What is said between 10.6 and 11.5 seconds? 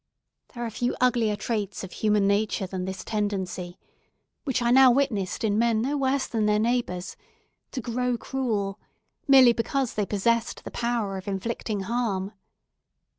the power of